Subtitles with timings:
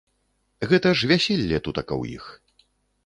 [0.71, 2.25] Гэта ж вяселле тутака ў іх.